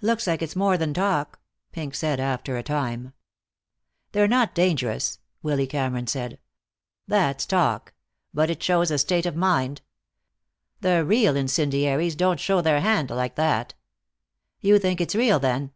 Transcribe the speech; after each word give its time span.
"Looks 0.00 0.26
like 0.26 0.40
it's 0.40 0.56
more 0.56 0.78
than 0.78 0.94
talk," 0.94 1.40
Pink 1.72 1.94
said, 1.94 2.20
after 2.20 2.56
a 2.56 2.62
time. 2.62 3.12
"They're 4.12 4.26
not 4.26 4.54
dangerous," 4.54 5.18
Willy 5.42 5.66
Cameron 5.66 6.06
said. 6.06 6.38
"That's 7.06 7.44
talk. 7.44 7.92
But 8.32 8.48
it 8.48 8.62
shows 8.62 8.90
a 8.90 8.96
state 8.96 9.26
of 9.26 9.36
mind. 9.36 9.82
The 10.80 11.04
real 11.04 11.36
incendiaries 11.36 12.16
don't 12.16 12.40
show 12.40 12.62
their 12.62 12.80
hand 12.80 13.10
like 13.10 13.34
that." 13.34 13.74
"You 14.62 14.78
think 14.78 15.02
it's 15.02 15.14
real, 15.14 15.38
then?" 15.38 15.72